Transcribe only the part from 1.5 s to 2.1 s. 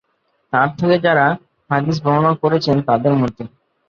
হাদিস